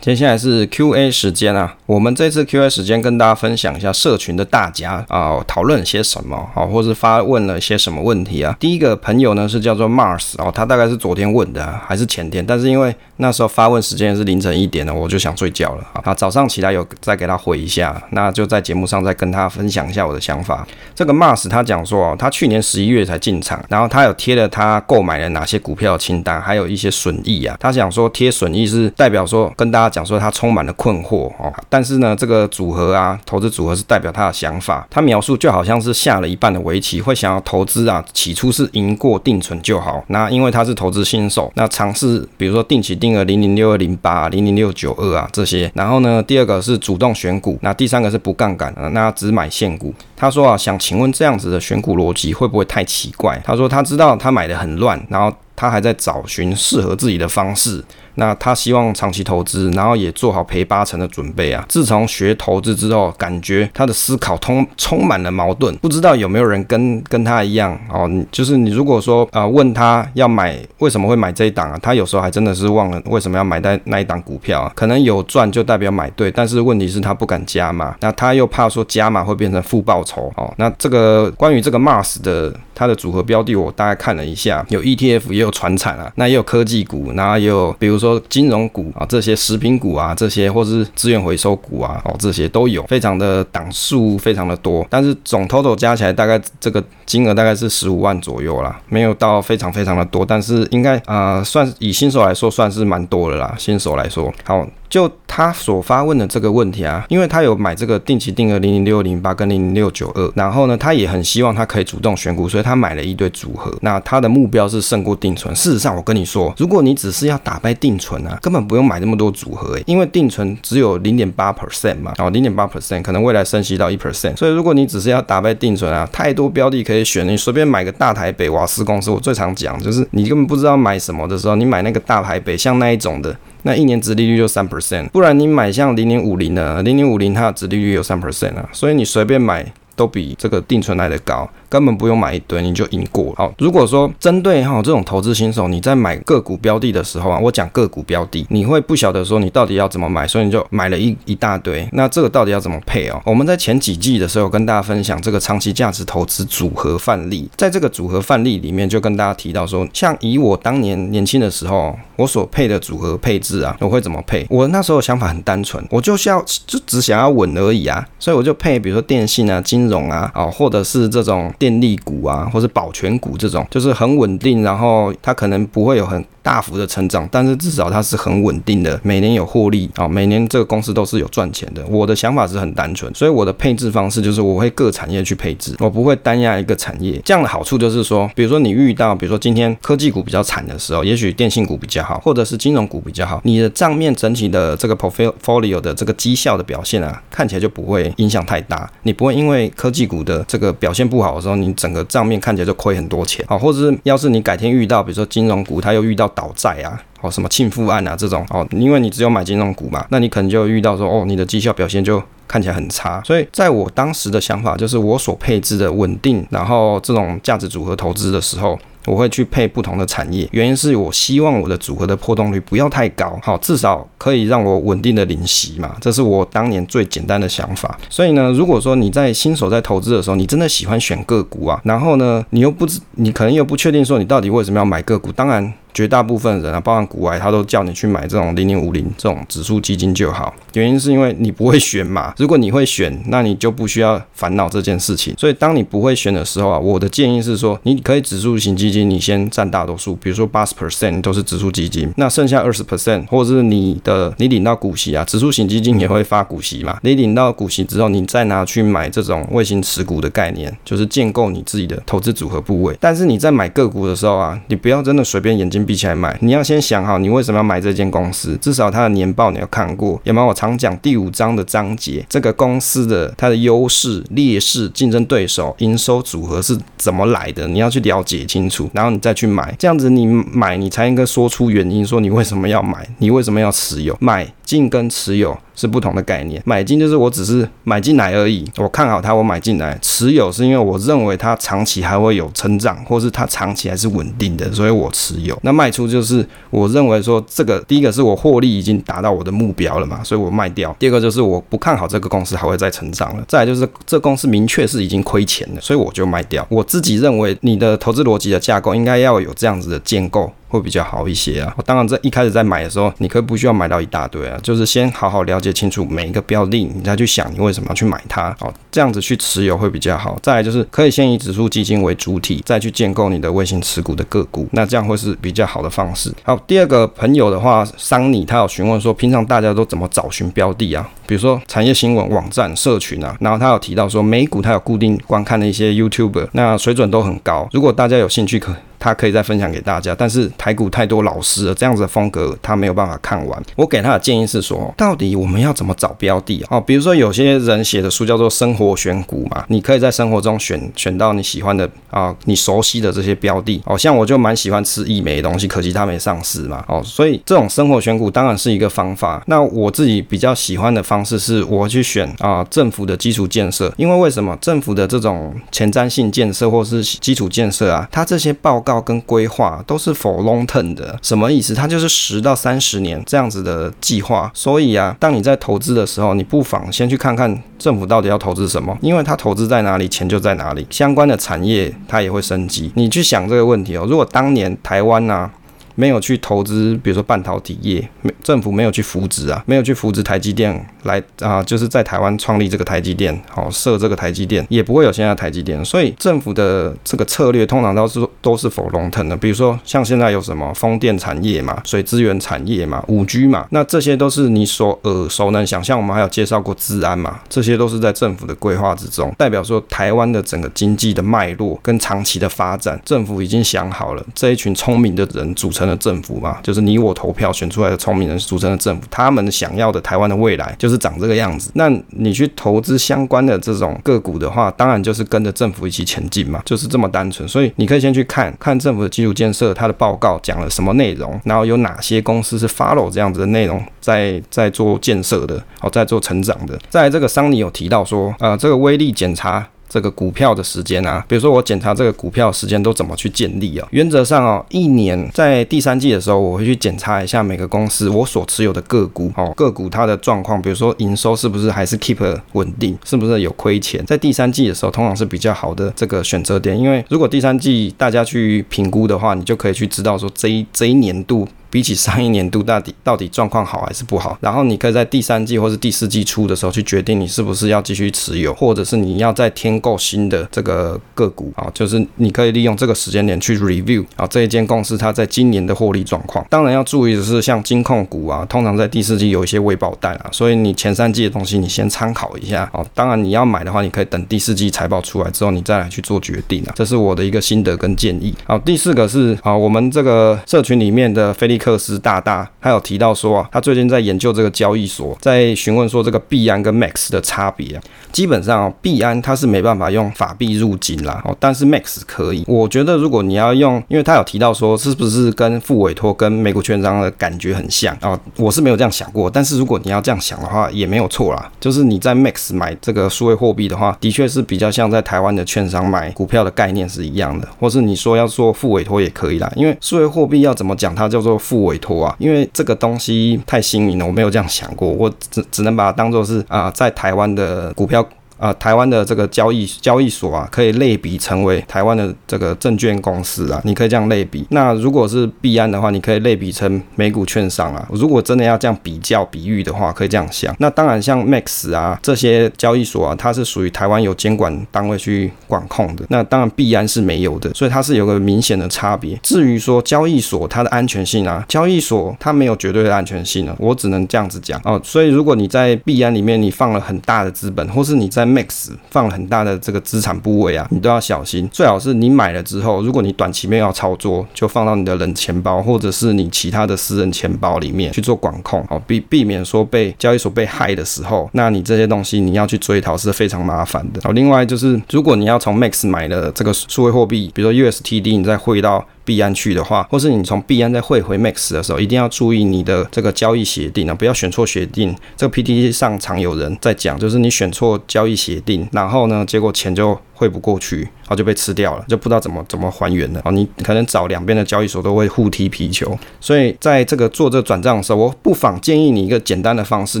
[0.06, 8.56] 接下来是 Q&A 时间啊，我们这次 Q&A 时间跟大家分享一下社群的大家啊讨论些什么啊，或是发问了些什么问题啊。
[8.60, 16.14] 第一个朋友呢是叫做 Mars 哦，他大概是昨天问的还是前天，但是因为那时候发问时间是凌晨一点了，我就想睡觉了啊。
[16.14, 20.64] 早上起来有再给他回一下，那就在节目上再跟他分享一下我的想法。
[20.94, 27.56] 这个 Mars 他讲说，他去年十一月才进场，然后他有贴了他购买了哪些股票的清单，还有一些损益啊。
[27.58, 29.95] 他想说贴损益是代表说跟大家。
[29.96, 34.86] 讲说他充满了困惑哦，但是呢，这个组合啊，投资组合是代表他的想法。
[34.90, 40.04] 他描述就好像是下了一半的围棋，会想要投资啊，起初是赢过定存就好。
[40.08, 45.72] 那因为他是投资新手，那尝试比如说定期定额零零六二零八、零零六九二啊这些。
[45.74, 49.94] 然后呢，第二个是主动选股，那第三个是不杠杆，那只买现股。
[50.14, 53.40] 他说啊，想请问这样子的选股逻辑会不会太奇怪？
[53.42, 57.82] 他说他知道他买的很乱，然后他还在找寻适合自己的方式。
[58.16, 61.64] 那他希望长期投资，然后也做好赔八成的准备啊。
[61.68, 68.10] 自从学投资之后，感觉他的思考通充满了矛盾，不知道有没有人跟跟他一样哦？
[68.30, 74.72] 就是你如果说啊问他要买为什么会买这一档啊，他有时候还真的是忘了为什么要买在那一档股票啊。
[74.74, 80.52] 可能有赚就代表买对，但是问题是他不敢加码，那他又怕说加码会变成负报酬哦。
[80.56, 88.22] 那这个关于这个 Mars 的它的组合标的，我大概看了一下，有 ETF 也有船产啊，那也有科技股，然后也有比如说。
[88.28, 104.66] 金融股啊，这些食品股啊，这些或是资源回收股啊，哦，这些都有，非常的档数非常的多，但是总 total 加起来大概这个金额大概是十五万左右啦，没有到非常非常的多，但是应该啊，算以新手来说算是蛮多的啦，新手来说好。
[104.88, 113.74] 就他所发问的这个问题啊，因为他有买这个定期定额零零六零八跟零零六九二，然后呢，他也很希望他可以主动选股，所以他买了一堆组合。
[113.82, 115.54] 那他的目标是胜过定存。
[115.54, 133.36] 事实上，我跟你说，如果你只是要打败定存啊，根本不用买那么多组合诶，因为定存只有零点八 percent 嘛，哦，零点八 percent 可能未来升息到一 percent，所以如果你只是要打败定存啊，太多标的可以选，你随便买个大台北瓦斯公司，我最常讲就是你根本不知道买什么的时候，你买那个大台北，像那一种的。
[133.66, 141.50] 那一年值利率就三 percent，不然你买像零零五零的，零零五零它的值利率有三 percent 啊，所以你随便买都比这个定存来的高。
[141.68, 143.34] 根本不用买一堆，你就赢过了。
[143.36, 151.86] 好，如果说针对哈这种投资新手，你在买个股标的的时候啊，我讲个股标的，你会不晓得说你到底要怎么买，所以你就买了一一大堆。
[151.92, 153.20] 那这个到底要怎么配哦？
[153.24, 164.46] 我们在前几季的时候跟大家分享这个长期价值投资组合范例，在这个组合范例里面就跟大家提到说，像以我当年年轻的时候，我所配的组合配置啊，我会怎么配？
[164.48, 171.52] 我那时候想法很单纯，我就是要就只想要稳而已啊，所以我就配比如说电信啊、金融啊，哦，或者是这种。
[171.58, 176.24] 电力股啊，或是保全股这种，就是很稳定，然后它可能不会有很。
[176.46, 181.84] 大幅的成长，但是至少它是很稳定的，每年有获利啊，每年这个公司都是有赚钱的。
[181.88, 187.20] 我的想法是很单纯，所以我的配置方式就是我会各产业去配置，我不会单压一个产业。
[187.24, 198.88] 这样的好处就是说，比如说你遇到，比如说今天科技股比较惨的时候，也许电信股比较好，或者是金融股比较好，你的账面整体的这个 portfolio 的这个绩效的表现啊，看起来就不会影响太大。
[199.02, 206.30] 你不会因为科技股的这个表现不好的时候，你整个账面看起来就亏很多钱啊，或者是要是你改天遇到，比如说金融股，它又遇到。
[206.36, 213.20] 倒债啊，哦，什么庆富案啊这种哦，因为你只有买金融股嘛，那你可能就遇到说哦，你的绩效表现就看起来很差。
[213.24, 218.78] 所以在我当时的想法就是，我所配置的稳定，然后这种价值组合投资的时候。
[219.06, 227.96] 我会去配不同的产业，原因是我希望我的组合的波动率不要太高，好，至少可以让我稳定的领息嘛，这是我当年最简单的想法。
[228.10, 235.72] 所以呢，如果说你在新手在投资的时候，你真的喜欢选个股啊，然后呢，你又不知，你可能又不确定说你到底为什么要买个股，当然。
[235.96, 240.54] 绝大部分人啊，包含股外，他都叫你去买这种零零五零这种指数基金就好。
[240.74, 242.34] 原因是因为你不会选嘛。
[242.36, 245.34] 如果你会选，那你就不需要烦恼这件事情。
[245.38, 256.98] 所以当你不会选的时候啊，我的建议是说，你可以指数型基金，你先占大多数，比如说八十 percent 都是指数基金，那剩下二十 percent 或者是你的你领到股息啊，指数型基金也会发股息嘛。
[257.00, 262.94] 你领到股息之后，你再拿去买这种卫星持股的概念，就是建构你自己的投资组合部位。
[263.00, 270.46] 但是你在买个股的时候啊，你不要真的随便眼睛比起来买，你要先想好你为什么要买这间公司，至少它的年报你要看过，有没有？
[270.46, 284.46] 我常讲第五章的章节，这个公司的它的优势、劣势、竞争对手、营收组合是怎么来的，你要去了解清楚，然后你再去买，这样子你买你才应该说出原因，说你为什么要买，你为什么要持有买。
[284.66, 295.56] 进跟持有是不同的概念，买进就是我只是买进来而已，我看好它，我买进来；持有是因为我认为它长期还会有成长，或是它长期还是稳定的，所以我持有。
[295.62, 306.66] 那卖出就是我认为说这个第一个是我获利已经达到我的目标了嘛，所以我卖掉；第二个就是我不看好这个公司还会再成长了；再来就是这公司明确是已经亏钱了，所以我就卖掉。
[306.70, 310.50] 我自己认为你的投资逻辑的架构应该要有这样子的建构。
[310.68, 311.74] 会比较好一些啊！
[311.84, 320.38] 当然，在一开始在买的时候，你可以不需要买到一大堆啊，就是先好好了解清楚每一个标的，你再去想你为什么要去买它好，这样子去持有会比较好。
[320.42, 326.32] 再来就是可以先以指数基金为主体，再去建构你的卫星持股的个股，那这样会是比较好的方式。
[326.42, 331.08] 好，第二个朋友的话，桑尼他有询问说，平常大家都怎么找寻标的啊？
[331.26, 337.68] 比如说产业新闻网站、社群啊，然后他有提到说，美股他有固定观看的一些 YouTube，那水准都很高。
[337.72, 338.74] 如果大家有兴趣可。
[339.06, 343.62] 他可以再分享给大家，但是台股太多老师了，这样子的风格他没有办法看完。
[343.76, 346.80] 我给他的建议是说，到底我们要怎么找标的哦？
[346.80, 353.96] 比如说有些人写的书叫做《生活选股》嘛，你可以在生活中选选到你喜欢的啊，你熟悉的这些标的哦。
[353.96, 357.00] 像我就蛮喜欢吃易美东西，可惜它没上市嘛哦。
[357.04, 359.40] 所以这种生活选股当然是一个方法。
[359.46, 371.74] 那我自己比较喜欢的方式是，我去选啊政府的基础建设，因为为什么政府的这种前瞻性建设或是基础建设啊，它这些报告跟规划都是 for long term 的，什么意思？
[371.74, 374.50] 它就是十到三十年这样子的计划。
[374.54, 382.90] 所以啊，当你在投资的时候，你不妨先去看看政府到底要投资什么，因为它投资在哪里，钱就在哪里，相关的产业它也会升级。
[382.94, 385.50] 你去想这个问题哦，如果当年台湾呢？
[385.96, 395.82] 没有去投资，比如说半导体业，没政府没有去扶植啊，没有去扶植台积电来啊，就是在台湾创立这个台积电，好设这个台积电，也不会有现在台积电。
[395.84, 405.82] 所以政府的这个策略通常都是都是否龙腾的，比如说像现在有什么风电产业嘛，水资源产业嘛，五 G 嘛，那这些都是你所耳熟能详。
[405.82, 415.85] 像我们还有介绍过治安嘛，这些都是在政府的规划之中，代表说台湾的整个经济的脉络跟长期的发展，政府已经想好了，这一群聪明的人组成。
[415.86, 421.70] 的政府嘛，就是你我投票选出来的聪明人组成的政府，他们想要的台湾的未来就是长这个样子。
[421.74, 427.48] 那你去投资相关的这种个股的话，当然就是跟着政府一起前进嘛，就是这么单纯。
[427.48, 436.78] 所以你可以先去看看政府的基础建设，它的报告讲了什么内容，然后有哪些公司是 follow 这样子的内容，在在做建设的，哦，在做成长的。
[436.88, 439.66] 在这个桑尼有提到说，呃，这个威力检查。
[439.88, 443.86] 这个股票的时间啊，比如说我检查这个股票时间都怎么去建立啊？
[443.90, 454.04] 原则上哦，一年在第三季的时候，我会去检查一下每个公司我所持有的个股哦，个股它的状况，比如说营收是不是还是 keep 稳定，是不是有亏钱？
[454.06, 461.46] 在第三季的时候，通常是比较好的这个选择点，因为如果第三季大家去评估的话，你就可以去知道说这一这一年度。
[461.70, 476.46] 比起上一年度到底到底状况好还是不好，然后你可以在第三季或是第四季初的时候去决定你是不是要继续持有，或者是你要再添购新的这个个股啊，就是你可以利用这个时间点去 review 啊这一间公司它在今年的获利状况。
[476.48, 482.86] 当然要注意的是，像金控股啊，通常在第四季有一些未爆弹啊，所以你前三季的东西你先参考一下哦。
[482.94, 486.72] 当然你要买的话，你可以等第四季财报出来之后你再来去做决定啊。
[486.76, 488.32] 这是我的一个心得跟建议。
[488.44, 491.55] 好，第四个是啊，我们这个社群里面的菲利。
[491.56, 497.82] 克斯大大他有提到说啊，他最近在研究这个交易所，在询问说这个币安跟 Max 的差别啊。
[498.12, 502.44] 基本上币安它是没办法用法币入金啦，哦，但是 Max 可以。
[502.46, 508.18] 我觉得如果你要用，因为他有提到说是不是跟付委托跟美国券商的感觉很像啊？
[508.36, 511.50] 我是没有这样想过，但是如果你要这样想的话，也没有错啦。
[511.60, 519.52] 就是你在 Max 买这个数位货币的话，的确是比较像在台湾的券商买股票的概念是一样的，或是你说要做付委托也可以啦。
[519.54, 528.04] 因为数位货币要怎么讲，它叫做付委托啊，因为这个东西太新颖了，我没有这样想过，我只只能把它当做是啊，在台湾的股票。
[528.38, 534.46] 啊，台湾的这个交易交易所啊，可以类比成为台湾的这个证券公司啊，你可以这样类比。
[534.50, 537.88] 那如果是币安的话，你可以类比成美股券商啊。
[537.92, 540.54] 如果真的要这样比较比喻的话，可以这样想。
[540.58, 546.04] 那当然，像 Max 啊这些交易所啊，它是属于台湾有监管单位去管控的。
[546.10, 549.18] 那当然币安是没有的，所以它是有个明显的差别。
[549.22, 554.78] 至于说交易所它的安全性啊，交易所它没有绝对的安全性啊，我只能这样子讲哦。
[554.84, 561.48] 所以如果你在币安里面你放了很大的资本，或是你在 Max 放了很大的这个资产部位啊，你都要小心。
[561.52, 574.10] 最好是你买了之后，如果你短期内要操作，就放到你的冷钱包或者是你其他的私人钱包里面去做管控哦，避避免说被交易所被害的时候，那你这些东西你要去追讨是非常麻烦的好。
[574.12, 578.86] 另外就是，如果你要从 Max 买的这个数位货币，比如说 USTD，你再汇到。
[579.06, 584.94] 币安去的话，或是你从币安再汇回 Max 的时候，一定要注意你的这个交易协定啊，不要选错协定。
[585.16, 590.88] 这个 PTT 上常有人在讲，就是你选错交易协定，然后呢，结果钱就汇不过去。
[591.06, 593.30] 然后就被吃掉了，就不知道怎么怎么还原了哦。
[593.30, 600.00] 你可能找两边的交易所都会互踢皮球，所以在这个做这转账的时候，我不妨建议你一个简单的方式，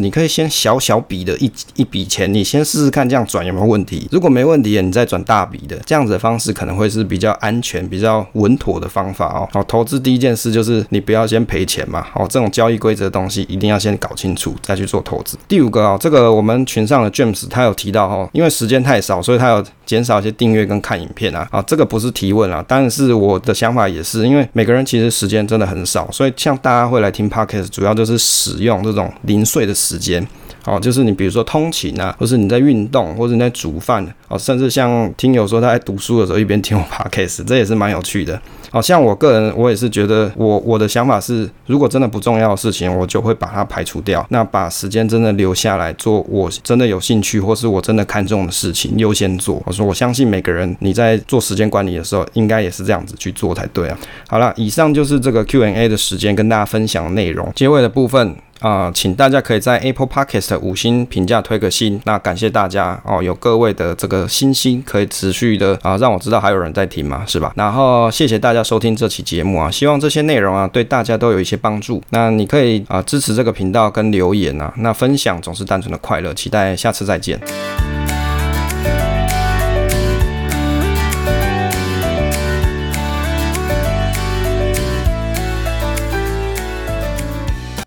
[0.00, 4.08] 你可以先小小笔的一一笔钱，你先试试看这样转有没有问题。
[4.10, 9.48] 如果没问题，你再转大笔的，这样子的方式可能会是比较安全、比较稳妥的方法哦。
[9.52, 12.04] 好，投资第一件事就是你不要先赔钱嘛。
[12.14, 15.38] 哦，这种交易规则的东西一定要先搞清楚再去做投资。
[15.46, 20.96] 第五个啊，这个我们群上的 James 他有提到哈，因为时间太少，所以他有减少一些订阅跟看。
[20.96, 30.26] 影片啊，啊，这个不是提问啊，但是我的想法也是，因为每个人其实时间真的很少，所以像大家会来听 podcast，主要就是使用这种零碎的时间，
[30.66, 38.40] 哦，就是你比如说通勤啊，或是你在运动，或者你在煮饭，哦，甚至像听友说他在读书的时候一边听我 podcast，这也是蛮有趣的。
[38.70, 44.26] 好像我个人，我也是觉得，我我的想法是，如果真的不重要的事情，我就会把它排除掉。
[44.28, 49.62] 那把时间真的留下来做我真的有兴趣或是我真的看重的事情，优先做。
[49.64, 53.96] 我说，我相信每个人你在做时间管理的时候，应该也是这样子去做才对啊。
[54.28, 57.50] 好了，以上就是这个 Q&A 的时间，跟大家分享内容。
[57.54, 58.36] 结尾的部分。
[58.60, 67.52] 啊，请大家可以在 Apple Podcast 五星评价推个新，那感谢大家哦，有各位的这个星星可以持续的啊，让我知道还有人在听嘛，是吧？
[67.56, 72.02] 然后谢谢大家收听这期节目啊，希望这些内容啊对大家都有一些帮助。
[72.10, 77.38] 那你可以啊支持这个频道跟留言啊，那分享总是单纯的快乐，期待下次再见。